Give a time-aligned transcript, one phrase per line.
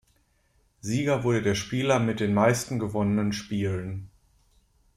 [0.81, 4.09] Sieger wurde der Spieler mit den meisten gewonnenen Spielen.